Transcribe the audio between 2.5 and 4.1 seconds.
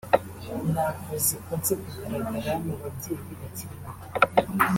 mu babyeyi bakiri bato